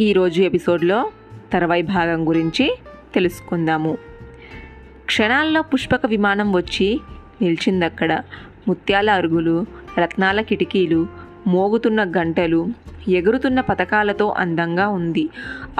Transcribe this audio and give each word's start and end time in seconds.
ఈరోజు 0.00 0.42
ఎపిసోడ్లో 0.42 1.10
తర్వాయి 1.52 1.82
భాగం 1.82 2.28
గురించి 2.28 2.78
తెలుసుకుందాము. 3.14 3.98
క్షణాల్లో 5.06 5.62
పుష్పక 5.62 6.06
విమానం 6.06 6.52
వచ్చి 6.52 7.00
నిలిచిందక్కడ. 7.42 8.22
ముత్యాల 8.68 9.10
అరుగులు 9.10 9.66
రత్నాల 9.98 10.40
కిటికీలు 10.40 11.06
మోగుతున్న 11.46 12.04
గంటలు 12.04 12.68
ఎగురుతున్న 13.08 13.60
పథకాలతో 13.60 14.28
అందంగా 14.28 14.88
ఉంది. 14.88 15.28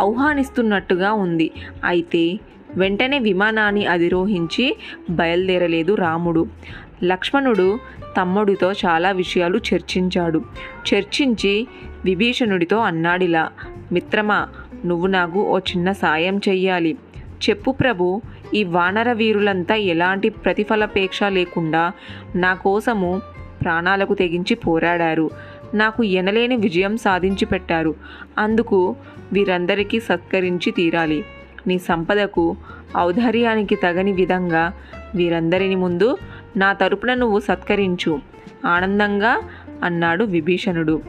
ఆహ్వానిస్తున్నట్టుగా 0.00 1.12
ఉంది. 1.12 1.50
అయితే 1.84 2.38
వెంటనే 2.76 3.18
విమానాన్ని 3.18 3.86
అధిరోహించి 3.86 4.76
బయలుదేరలేదు 5.10 5.94
రాముడు. 5.94 6.46
లక్ష్మణుడు 7.04 7.78
తమ్ముడితో 8.16 8.72
చాలా 8.72 9.10
విషయాలు 9.10 9.60
చర్చించాడు. 9.74 10.44
చర్చించి 10.94 11.66
విభీషణుడితో 12.04 12.78
అన్నాడిలా 12.78 13.50
మిత్రమా 13.92 14.48
నువ్వు 14.86 15.06
నాకు 15.06 15.42
ఓ 15.42 15.58
చిన్న 15.58 15.92
సాయం 15.92 16.40
చెయ్యాలి. 16.48 16.96
చెప్పు 17.50 17.70
ప్రభు 17.70 18.22
ఈ 18.54 18.64
వానర 18.64 19.12
వీరులంతా 19.12 19.74
ఎలాంటి 19.74 20.28
ప్రతిఫలపేక్ష 20.28 21.22
లేకుండా 21.22 21.92
నా 22.34 22.54
కోసము 22.54 23.20
ప్రాణాలకు 23.62 24.14
తెగించి 24.14 24.54
పోరాడారు. 24.54 25.30
నాకు 25.74 26.04
ఎనలేని 26.04 26.56
విజయం 26.56 26.96
సాధించి 26.96 27.44
పెట్టారు 27.44 27.94
అందుకు 28.38 28.96
వీరందరికీ 29.32 30.00
సత్కరించి 30.00 30.70
తీరాలి. 30.70 31.24
నీ 31.66 31.78
సంపదకు 31.78 32.56
ఔదార్యానికి 32.98 33.74
తగని 33.74 34.12
విధంగా 34.12 34.72
వీరందరిని 35.14 35.74
ముందు 35.74 36.16
నా 36.56 36.72
తరపున 36.72 37.14
నువ్వు 37.14 37.40
సత్కరించు. 37.40 38.20
ఆనందంగా 38.66 39.40
అన్నాడు 39.84 40.24
విభీషణుడు. 40.24 41.02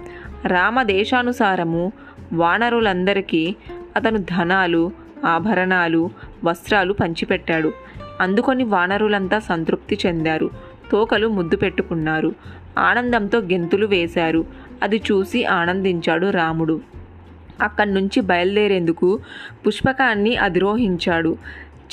రామదేశానుసారము 0.45 1.91
వానరులందరికీ 2.33 3.55
అతను 3.95 4.17
ధనాలు 4.17 4.91
ఆభరణాలు 5.25 6.09
వస్త్రాలు 6.43 6.93
పంచిపెట్టాడు. 6.93 7.73
అందుకొని 8.21 8.63
వానరులంతా 8.63 9.39
సంతృప్తి 9.39 9.97
చెందారు. 10.05 10.49
తోకలు 10.91 11.27
ముద్దు 11.27 11.57
పెట్టుకున్నారు. 11.57 12.35
ఆనందంతో 12.77 13.39
గెంతులు 13.39 13.85
వేశారు. 13.85 14.45
అది 14.83 14.97
చూసి 14.97 15.45
ఆనందించాడు 15.45 16.29
రాముడు. 16.29 16.81
అక్కడి 17.61 17.93
నుంచి 17.93 18.21
బయలుదేరేందుకు 18.21 19.19
పుష్పకాన్ని 19.67 20.35
అధిరోహించాడు. 20.35 21.37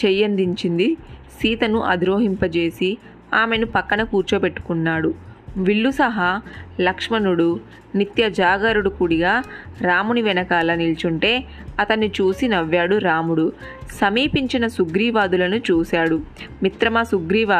చెయ్యందించింది 0.05 0.97
సీతను 1.43 1.81
అధిరోహింపజేసి 1.81 2.99
ఆమెను 3.35 3.67
పక్కన 3.67 4.03
కూర్చోబెట్టుకున్నాడు. 4.03 5.15
విల్లు 5.57 5.91
సహా 5.91 6.43
లక్ష్మణుడు 6.81 7.61
నిత్య 7.95 8.31
జాగరుడు 8.31 8.89
కుడిగా 8.89 9.43
రాముని 9.81 10.23
వెనకాల 10.23 10.75
నిల్చుంటే 10.75 11.45
అతన్ని 11.81 12.09
చూసి 12.21 12.49
నవ్వాడు 12.49 12.97
రాముడు. 12.97 13.53
సమీపించిన 13.93 14.67
సుగ్రీవాదులను 14.67 15.57
చూశాడు. 15.57 16.21
మిత్రమా 16.63 17.03
సుగ్రీవ 17.03 17.55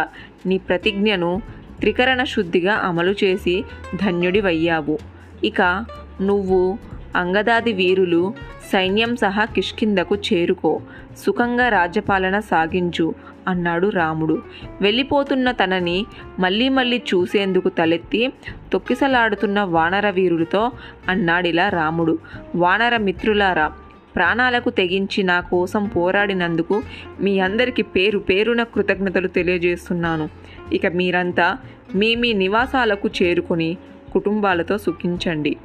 నీ 0.47 0.59
ప్రతిజ్ఞను 0.59 1.43
త్రికరణ 1.81 2.25
శుద్ధిగా 2.25 2.75
అమలు 2.75 3.15
చేసి 3.25 3.65
ధన్యుడివయ్యావు. 3.95 4.99
ఇక 5.45 5.85
నువ్వు 6.23 6.79
అంగదాది 7.17 7.73
వీరులు 7.73 8.35
సైన్యం 8.73 9.17
సహా 9.17 9.45
కిష్కిందకు 9.45 10.17
చేరుకో. 10.17 10.81
సుఖంగా 11.27 11.69
రాజ్యపాలన 11.69 12.39
సాగించు. 12.39 13.15
అన్నాడు 13.49 13.89
రాముడు. 13.89 14.43
వెళ్ళిపోతున్న 14.81 15.51
తనని 15.51 16.07
మళ్ళీ 16.39 16.69
మళ్ళీ 16.69 17.03
చూసేందుకు 17.15 17.69
తలెత్తి 17.69 18.33
తొక్కిసలాడుతున్న 18.73 19.61
వానర 19.61 20.11
వీరులతో 20.11 20.71
అన్నాడిలా 21.09 21.69
రాముడు. 21.69 22.19
వానర 22.57 22.97
మిత్రులారా 22.97 23.73
ప్రాణాలకు 24.17 24.71
తెగించి 24.71 25.23
నా 25.23 25.41
కోసం 25.41 25.89
పోరాడినందుకు 25.89 26.83
మీ 27.21 27.41
అందరికీ 27.41 27.83
పేరు 27.83 28.19
పేరున 28.19 28.63
కృతజ్ఞతలు 28.63 29.29
తెలియజేస్తున్నాను. 29.29 30.29
ఇక 30.73 30.87
మీరంతా 30.87 31.57
మీ 31.95 32.15
మీ 32.15 32.33
నివాసాలకు 32.33 33.11
చేరుకొని 33.23 33.77
కుటుంబాలతో 34.13 34.79
సుఖించండి. 34.79 35.57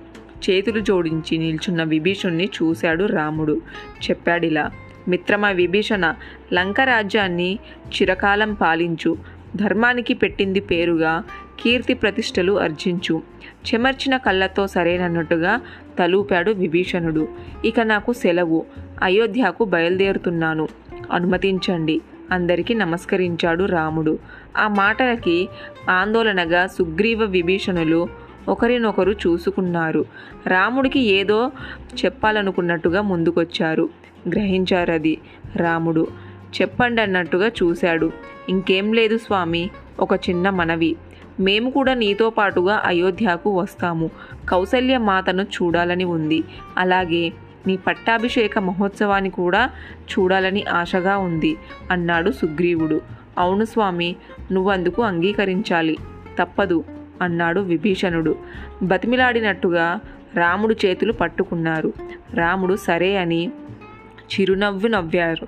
చేతులు 0.50 0.80
జోడించి 0.80 1.38
నిల్చున్న 1.38 1.84
విభీషుణ్ణి 1.84 2.46
చూశాడు 2.46 3.04
రాముడు. 3.06 3.62
చెప్పాడిలా 4.10 4.72
మిత్రమ 5.08 5.46
విభీషణ 5.46 6.14
లంక 6.54 6.82
రాజ్యాన్ని 6.82 7.60
చిరకాలం 7.88 8.54
పాలించు. 8.54 9.18
ధర్మానికి 9.56 10.14
పెట్టింది 10.14 10.60
పేరుగా 10.60 11.24
కీర్తి 11.60 11.94
ప్రతిష్టలు 11.94 12.60
అర్జించు. 12.60 13.22
చెమర్చిన 13.44 14.18
కళ్ళతో 14.18 14.68
సరేనన్నట్టుగా 14.68 15.62
తలూపాడు 16.00 16.52
విభీషణుడు. 16.52 17.28
ఇక 17.66 17.80
నాకు 17.80 18.14
సెలవు. 18.14 18.66
అయోధ్యకు 19.04 19.66
బయలుదేరుతున్నాను. 19.66 20.68
అనుమతించండి. 21.12 22.02
అందరికీ 22.32 22.74
నమస్కరించాడు 22.74 23.64
రాముడు. 23.64 24.20
ఆ 24.58 24.68
మాటలకి 24.68 25.50
ఆందోళనగా 25.90 26.68
సుగ్రీవ 26.68 27.24
విభీషణులు 27.24 28.31
ఒకరినొకరు 28.48 29.12
చూసుకున్నారు. 29.12 30.06
రాముడికి 30.48 31.00
ఏదో 31.00 31.52
చెప్పాలనుకున్నట్టుగా 32.06 33.02
ముందుకొచ్చారు. 33.02 33.90
గ్రహించారది 34.30 35.18
రాముడు 35.56 36.08
చెప్పండి 36.62 37.02
అన్నట్టుగా 37.02 37.48
చూశాడు. 37.48 38.12
ఇంకేం 38.50 38.94
లేదు 38.94 39.18
స్వామి 39.18 39.70
ఒక 40.00 40.14
చిన్న 40.14 40.50
మనవి. 40.50 40.96
మేము 41.40 41.70
కూడా 41.70 41.94
నీతో 41.94 42.30
పాటుగా 42.30 42.82
అయోధ్యకు 42.86 43.60
వస్తాము. 43.60 44.10
కౌసల్య 44.50 44.98
మాతను 44.98 45.44
చూడాలని 45.44 46.04
ఉంది. 46.04 46.44
అలాగే 46.78 47.34
నీ 47.68 47.78
పట్టాభిషేక 47.78 48.60
మహోత్సవాన్ని 48.60 49.30
కూడా 49.30 49.70
చూడాలని 50.12 50.64
ఆశగా 50.64 51.18
ఉంది 51.18 51.58
అన్నాడు 51.92 52.32
సుగ్రీవుడు. 52.32 53.02
అవును 53.38 53.66
స్వామి 53.66 54.16
నువ్వందుకు 54.52 55.02
అంగీకరించాలి. 55.02 55.98
తప్పదు. 56.40 56.84
అన్నాడు 57.22 57.60
విభీషణుడు. 57.60 58.36
బతిమిలాడినట్టుగా 58.84 60.00
రాముడు 60.36 60.76
చేతులు 60.86 61.14
పట్టుకున్నారు. 61.14 61.94
రాముడు 62.34 62.76
సరే 62.76 63.18
అని 63.18 63.52
చిరునవ్వు 64.34 64.88
నవ్వారు. 64.88 65.48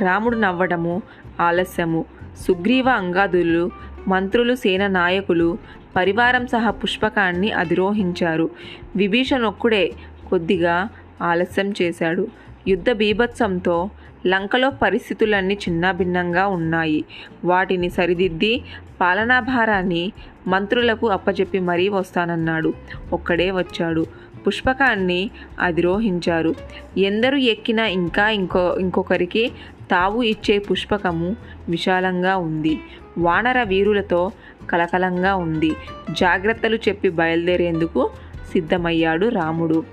రాముడు 0.00 0.36
నవ్వడము 0.36 1.02
ఆలస్యము. 1.40 2.04
సుగ్రీవ 2.48 2.88
అంగాదులు 2.88 3.70
మంత్రులు 4.08 4.54
సేన 4.54 4.86
నాయకులు 4.86 5.58
పరివారం 5.96 6.46
సహా 6.46 6.70
పుష్పకాన్ని 6.70 7.52
అధిరోహించారు. 7.52 8.50
విభీషణొక్కుడే 8.96 9.92
కొద్దిగా 10.30 10.88
ఆలస్యం 11.22 11.72
చేశాడు. 11.82 12.26
యుద్ధ 12.68 12.90
బీభత్సంతో 12.92 13.90
లంకలో 14.26 14.70
పరిస్థితులన్నీ 14.70 15.54
చిన్నాభిన్నంగా 15.54 16.46
ఉన్నాయి. 16.46 17.04
వాటిని 17.44 17.90
సరిదిద్ది 17.90 18.62
పాలనాభారాన్ని 19.00 20.12
మంత్రులకు 20.46 21.08
అప్పచెప్పి 21.08 21.58
మరీ 21.58 21.88
వస్తానన్నాడు. 21.88 22.74
ఒక్కడే 23.12 23.50
వచ్చాడు. 23.50 24.06
పుష్పకాన్ని 24.46 25.30
అధిరోహించారు. 25.60 26.54
ఎందరు 26.98 27.36
ఎక్కినా 27.36 27.86
ఇంకా 27.86 28.28
ఇంకో 28.28 28.76
ఇంకొకరికి 28.80 29.52
తావు 29.90 30.22
ఇచ్చే 30.22 30.58
పుష్పకము 30.58 31.36
విశాలంగా 31.68 32.36
ఉంది. 32.36 32.80
వానర 33.18 33.62
వీరులతో 33.62 34.32
కలకలంగా 34.70 35.34
ఉంది. 35.34 35.72
జాగ్రత్తలు 36.10 36.76
చెప్పి 36.76 37.08
బయలుదేరేందుకు 37.08 38.10
సిద్ధమయ్యాడు 38.52 39.26
రాముడు. 39.26 39.84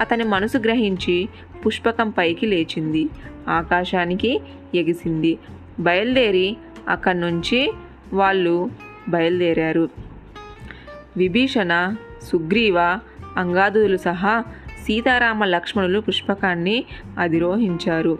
అతని 0.00 0.24
మనసు 0.24 0.58
గ్రహించి 0.58 1.28
పుష్పకం 1.66 2.10
పైకి 2.10 2.46
లేచింది. 2.46 3.08
ఆకాశానికి 3.48 4.40
ఎగిసింది. 4.74 5.38
బయలుదేరి 5.80 6.56
అక్కడి 6.88 7.20
నుంచి 7.20 7.72
వాళ్ళు 8.12 8.70
బయలుదేరారు. 9.08 9.88
విభీషణ 11.16 11.94
సుగ్రీవ 12.22 12.78
అంగాదులు 13.36 13.96
సహా 13.96 14.44
సీతారామ 14.86 15.44
లక్ష్మణులు 15.44 16.00
పుష్పకాన్ని 16.00 16.84
అధిరోహించారు. 17.18 18.18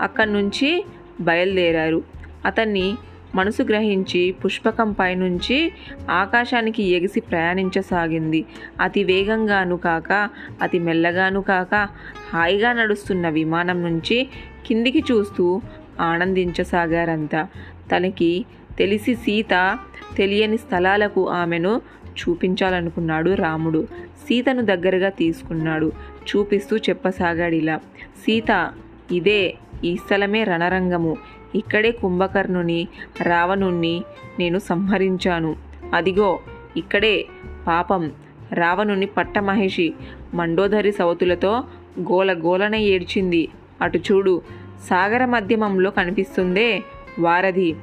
అక్కడి 0.00 0.32
నుంచి 0.32 0.84
బయలుదేరారు. 1.20 2.02
అతన్ని 2.44 2.96
మనసు 3.34 3.62
గ్రహించి 3.62 4.34
పుష్పకం 4.44 4.92
పైనుంచి 4.92 5.72
ఆకాశానికి 6.10 6.82
ఎగిసి 6.82 7.20
ప్రయాణించసాగింది. 7.20 8.44
అతి 8.80 9.04
వేగంగాను 9.04 9.76
కాక 9.76 10.28
అతి 10.62 10.78
మెల్లగాను 10.78 11.42
కాక 11.42 11.88
హాయిగా 12.32 12.72
నడుస్తున్న 12.72 13.28
విమానం 13.28 13.82
నుంచి 13.82 14.28
కిందికి 14.66 15.04
చూస్తూ 15.12 15.60
ఆనందించసాగారంతా. 16.00 17.46
తనకి 17.92 18.44
తెలిసి 18.78 19.14
సీత 19.14 19.78
తెలియని 20.16 20.56
స్థలాలకు 20.56 21.28
ఆమెను 21.28 21.82
చూపించాలనుకున్నాడు 22.20 23.34
రాముడు. 23.34 23.88
సీతను 24.28 24.62
దగ్గరగా 24.62 25.08
తీసుకున్నాడు. 25.08 25.92
చూపిస్తూ 26.28 26.76
చెప్పసాగాడు 26.76 27.54
ఇలా 27.54 27.76
సీత 28.24 28.70
ఇదే 29.12 29.54
ఈ 29.84 29.96
స్థలమే 29.96 30.44
రణరంగము. 30.44 31.16
ఇక్కడే 31.54 31.90
కుంభకర్ణుని 31.90 32.88
రావణుణ్ణి 33.22 34.04
నేను 34.38 34.58
సంహరించాను. 34.58 35.56
అదిగో 35.94 36.40
ఇక్కడే 36.76 37.26
పాపం. 37.66 38.12
రావణుని 38.52 39.06
పట్టమహేషి 39.06 39.94
మండోదరి 40.34 40.92
సవతులతో 40.92 41.64
గోల 42.00 42.32
గోలన 42.32 42.74
ఏడ్చింది. 42.74 43.48
అటు 43.82 43.98
చూడు 43.98 44.42
సాగర 44.84 45.24
మధ్యమంలో 45.24 45.90
కనిపిస్తుందే 45.90 46.82
వారధి. 47.18 47.74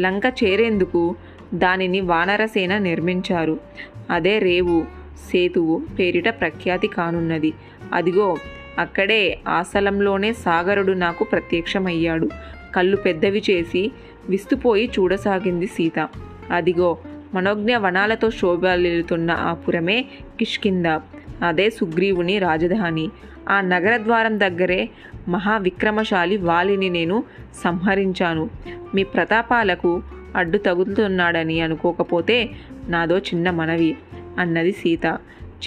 లంక 0.00 0.22
చేరేందుకు 0.26 1.14
దానిని 1.54 2.00
వానరసేన 2.00 2.78
నిర్మించారు. 2.78 3.60
అదే 4.10 4.38
రేవు 4.38 4.84
సేతువు 5.30 5.82
పేరిట 5.98 6.28
ప్రఖ్యాతి 6.28 6.86
కానున్నది. 6.86 7.52
అదిగో 7.92 8.36
అక్కడే 8.78 9.38
ఆసలంలోనే 9.48 10.32
సాగరుడు 10.32 10.92
నాకు 10.92 11.24
ప్రత్యక్షమయ్యాడు. 11.24 12.28
కళ్ళు 12.74 12.96
పెద్దవి 12.96 13.42
చేసి 13.50 13.92
విస్తుపోయి 14.28 14.90
చూడసాగింది 14.98 15.66
సీత. 15.66 16.08
అదిగో 16.50 16.98
మనోజ్ఞ 17.34 17.76
వనాలతో 17.76 18.30
శోభలిల్లుతున్న 18.30 19.30
ఆ 19.30 19.52
పురమే 19.54 20.04
కిష్కింద 20.38 20.86
అదే 21.42 21.70
సుగ్రీవుని 21.70 22.38
రాజధాని. 22.38 23.10
ఆ 23.48 23.60
నగర 23.60 23.96
ద్వారం 23.96 24.40
దగ్గరే 24.40 24.88
మహావిక్రమశాలి 25.28 26.36
వాలిని 26.36 26.88
నేను 26.88 27.24
సంహరించాను. 27.64 28.50
మీ 28.94 29.02
ప్రతాపాలకు 29.02 30.02
అడ్డు 30.36 30.58
తగులుతున్నాడని 30.58 31.60
అనుకోకపోతే 31.60 32.50
నాదో 32.88 33.18
చిన్న 33.18 33.50
మనవి 33.50 33.96
అన్నది 34.38 34.72
సీత. 34.72 35.06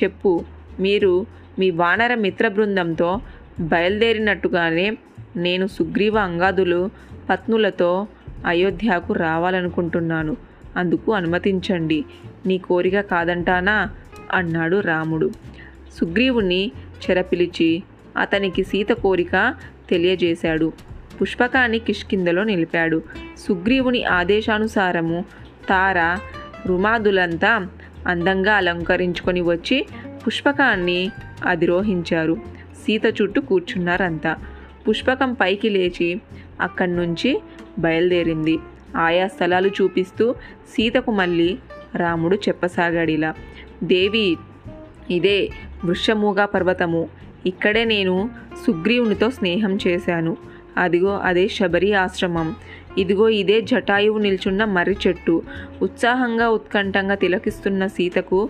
చెప్పు 0.04 0.46
మీరు 0.80 1.26
మీ 1.60 1.70
వానర 1.70 2.16
మిత్ర 2.16 2.48
బృందంతో 2.48 3.22
బయలుదేరినట్టుగానే 3.60 4.98
నేను 5.35 5.68
సుగ్రీవ 5.68 6.18
అంగాదులు 6.18 6.89
పత్నులతో 7.30 8.07
అయోధ్యకు 8.45 9.13
రావాలనుకుంటున్నాను. 9.13 10.38
అందుకు 10.77 11.13
అనుమతించండి. 11.13 12.06
నీ 12.45 12.57
కోరిక 12.57 13.00
కాదంటానా? 13.01 13.89
అన్నాడు 14.31 14.80
రాముడు. 14.80 15.31
సుగ్రీవుని 16.00 16.71
చెరపిలిచి 17.09 17.83
అతనికి 18.18 18.63
సీత 18.63 18.88
కోరిక 18.88 19.56
తెలియజేశాడు. 19.89 20.74
పుష్పకాన్ని 21.21 21.80
కిష్కిందలో 21.80 22.44
నిలిపాడు. 22.44 23.01
సుగ్రీవుని 23.47 24.03
ఆదేశానుసారము 24.03 25.25
తార 25.69 26.18
రుమాదులంతా 26.65 27.68
అందంగా 28.07 28.53
అలంకరించుకొని 28.53 29.41
వచ్చి 29.41 29.85
పుష్పకాన్ని 30.27 31.12
అధిరోహించారు. 31.47 32.38
సీత 32.85 33.06
చుట్టూ 33.21 33.41
కూర్చున్నారంతా. 33.41 34.35
పుష్పకం 34.89 35.33
పైకి 35.33 35.69
లేచి 35.69 36.21
అక్కడి 36.62 36.95
నుంచి 36.95 37.41
బయలుదేరింది. 37.80 38.59
ఆయా 38.97 39.27
స్థలాలు 39.27 39.68
చూపిస్తూ 39.68 40.33
సీతకు 40.74 41.12
మళ్ళీ 41.12 41.57
రాముడు 41.95 42.35
చెప్పసాగాడిలా 42.35 43.33
దేవి 43.83 44.38
ఇదే 45.09 45.50
వృషమూగా 45.85 46.45
పర్వతము. 46.45 47.09
ఇక్కడే 47.45 47.83
నేను 47.83 48.30
సుగ్రీవునితో 48.68 49.30
స్నేహం 49.30 49.77
చేశాను. 49.88 50.38
అదిగో 50.77 51.18
అదే 51.18 51.47
శబరి 51.47 51.94
ఆశ్రమం. 51.94 52.56
ఇదిగో 52.97 53.30
ఇదే 53.30 53.62
జటాయువు 53.62 54.18
నిల్చున్న 54.18 54.65
మర్రి 54.65 54.97
చెట్టు. 55.07 55.44
ఉత్సాహంగా 55.81 56.50
ఉత్కంఠంగా 56.50 57.15
తిలకిస్తున్న 57.15 57.88
సీతకు 57.88 58.50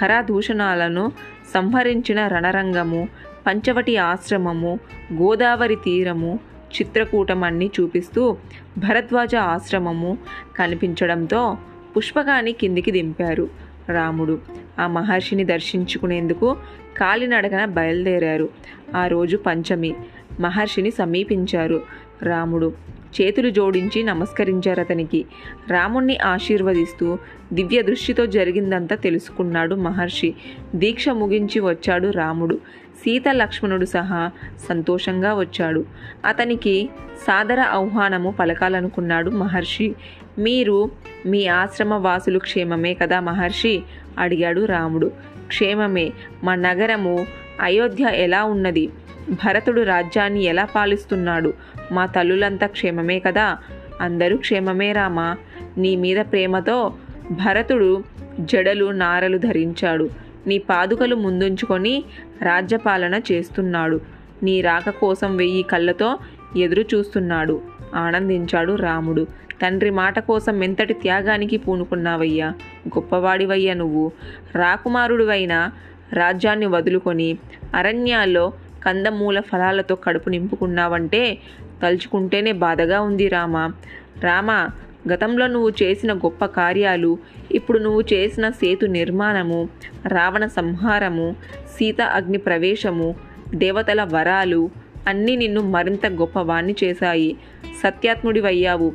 ఖరాదూషణాలను 0.00 1.12
సంహరించిన 1.54 2.26
రణరంగము. 2.26 3.08
పంచవటి 3.46 3.96
ఆశ్రమము 3.96 4.78
గోదావరి 5.12 5.76
తీరము 5.76 6.38
చిత్రకూటం 6.74 7.44
అన్ని 7.44 7.70
చూపిస్తూ 7.80 8.36
భరద్వాజ 8.78 9.34
ఆశ్రమము 9.34 10.18
కనిపించడంతో 10.56 11.58
పుష్పకాన్ని 11.96 12.52
కిందికి 12.52 12.90
దింపారు 12.90 13.48
రాముడు. 13.88 14.38
ఆ 14.78 14.86
మహర్షిని 14.86 15.44
దర్శించుకునేందుకు 15.44 16.56
కాలినడకన 16.96 17.64
బయలుదేరారు. 17.64 18.48
ఆ 18.96 19.06
రోజు 19.06 19.36
పంచమి. 19.36 19.94
మహర్షిని 20.40 20.90
సమీపించారు 20.90 21.82
రాముడు. 22.22 22.72
చేతులు 23.20 23.50
జోడించి 23.50 24.02
నమస్కరించారు 24.02 24.80
అతనికి. 24.80 25.24
రాముణ్ణి 25.68 26.18
ఆశీర్వదిస్తూ 26.18 27.18
దివ్య 27.52 27.82
దృష్టితో 27.82 28.26
జరిగిందంతా 28.26 28.96
తెలుసుకున్నాడు 28.96 29.74
మహర్షి. 29.74 30.34
దీక్ష 30.74 31.08
ముగించి 31.08 31.60
వచ్చాడు 31.60 32.10
రాముడు. 32.10 32.58
సీత 32.98 33.22
లక్ష్మణుడు 33.30 33.84
సహా 33.84 34.30
సంతోషంగా 34.68 35.34
వచ్చాడు. 35.34 35.84
అతనికి 36.24 36.90
సాదర 37.26 37.60
ఆహ్వానము 37.60 38.30
పలకాలనుకున్నాడు 38.30 39.30
మహర్షి. 39.30 39.94
మీరు 40.38 40.90
మీ 41.26 41.46
ఆశ్రమ 41.46 41.94
వాసులు 41.94 42.38
క్షేమమే 42.38 42.94
కదా 42.94 43.20
మహర్షి? 43.20 43.82
అడిగాడు 44.18 44.64
రాముడు. 44.64 45.12
క్షేమమే. 45.46 46.12
మా 46.44 46.54
నగరము 46.54 47.26
అయోధ్య 47.60 48.04
ఎలా 48.04 48.44
ఉన్నది? 48.44 48.90
భరతుడు 49.30 49.80
రాజ్యాన్ని 49.82 50.42
ఎలా 50.42 50.64
పాలిస్తున్నాడు? 50.64 51.54
మా 51.92 52.06
తల్లులంతా 52.06 52.66
క్షేమమే 52.66 53.18
కదా? 53.18 53.58
అందరూ 54.00 54.36
క్షేమమే 54.36 54.92
రామా. 54.92 55.36
నీ 55.78 55.96
మీద 55.96 56.16
ప్రేమతో 56.16 56.94
భరతుడు 57.30 58.04
జడలు 58.40 58.90
నారలు 58.90 59.38
ధరించాడు. 59.38 60.08
నీ 60.46 60.58
పాదుకలు 60.58 61.16
ముందుంచుకొని 61.16 62.04
రాజ్యపాలన 62.42 63.20
చేస్తున్నాడు. 63.32 64.00
నీ 64.42 64.60
రాక 64.60 64.90
కోసం 64.90 65.36
వెయ్యి 65.36 65.62
కళ్ళతో 65.62 66.18
ఎదురు 66.56 66.80
చూస్తున్నాడు. 66.80 67.62
ఆనందించాడు 67.94 68.72
రాముడు. 68.72 69.26
తండ్రి 69.62 69.90
మాట 69.90 70.18
కోసం 70.18 70.64
ఎంతటి 70.64 70.94
త్యాగానికి 70.94 71.56
పూనుకున్నావయ్యా? 71.56 72.48
గొప్పవాడివయ్యా 72.88 73.74
నువ్వు. 73.74 74.12
రాకుమారుడివైన 74.54 75.70
రాజ్యాన్ని 76.12 76.66
వదులుకొని 76.66 77.38
అరణ్యాల్లో 77.74 78.52
కందమూల 78.84 79.40
ఫలాలతో 79.40 79.94
కడుపు 79.94 80.28
నింపుకున్నావంటే 80.28 81.38
తలుచుకుంటేనే 81.82 82.52
బాధగా 82.52 83.00
ఉంది 83.00 83.28
రామ. 83.28 83.72
రామ 84.20 84.68
గతంలో 85.12 85.46
నువ్వు 85.46 85.72
చేసిన 85.82 86.12
గొప్ప 86.12 86.44
కార్యాలు 86.44 87.18
ఇప్పుడు 87.52 87.78
నువ్వు 87.78 88.00
చేసిన 88.12 88.50
సేతు 88.50 88.86
నిర్మాణము 88.86 89.68
రావణ 90.06 90.46
సంహారము 90.46 91.36
సీత 91.76 92.00
అగ్ని 92.00 92.38
ప్రవేశము 92.38 93.14
దేవతల 93.54 94.02
వరాలు 94.02 94.70
అన్నీ 95.08 95.36
నిన్ను 95.36 95.60
మరింత 95.60 96.06
గొప్పవాణ్ణి 96.06 96.74
చేశాయి. 96.84 97.36
సత్యాత్ముడివయ్యావు. 97.82 98.92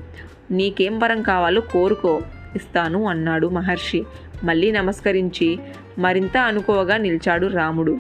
నీకేం 0.51 0.99
వరం 0.99 1.21
కావాలో 1.21 1.61
కోరుకో 1.61 2.21
ఇస్తాను 2.55 3.07
అన్నాడు 3.07 3.47
మహర్షి. 3.47 4.03
మళ్ళీ 4.43 4.71
నమస్కరించి 4.71 5.59
మరింత 5.97 6.37
అనుకోవగా 6.37 6.97
నిలిచాడు 6.97 7.47
రాముడు. 7.47 7.97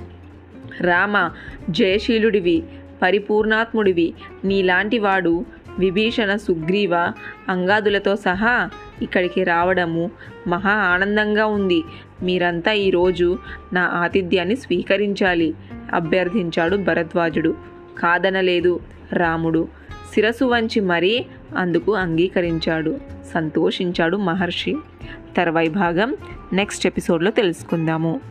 రామ 0.81 1.29
జయశీలుడివి. 1.69 2.63
పరిపూర్ణాత్ముడివి. 3.01 4.13
నీలాంటి 4.43 4.99
వాడు 4.99 5.45
విభీషణ 5.79 6.35
సుగ్రీవ 6.35 6.95
అంగాదులతో 7.49 8.15
సహా 8.15 8.69
ఇక్కడికి 9.01 9.43
రావడము 9.43 10.11
మహా 10.47 10.71
ఆనందంగా 10.71 11.45
ఉంది. 11.45 11.83
మీరంతా 12.21 12.71
ఈరోజు 12.71 13.39
నా 13.73 13.81
ఆతిథ్యాన్ని 13.81 14.55
స్వీకరించాలి 14.55 15.53
అభ్యర్థించాడు 15.93 16.75
భరద్వాజుడు. 16.77 17.55
కాదనలేదు 17.99 18.79
రాముడు. 19.13 19.67
శిరసు 20.13 20.45
వంచి 20.45 20.79
మరీ 20.79 21.25
అందుకు 21.57 21.93
అంగీకరించాడు. 21.93 22.97
సంతోషించాడు 23.33 24.17
మహర్షి. 24.17 24.75
తర్వాయి 25.37 25.69
భాగం 25.69 26.15
నెక్స్ట్ 26.53 26.87
ఎపిసోడ్లో 26.87 27.31
తెలుసుకుందాము. 27.31 28.21